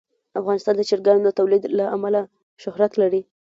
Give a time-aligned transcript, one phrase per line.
[0.39, 2.21] افغانستان د چرګانو د تولید له امله
[2.63, 3.21] شهرت لري.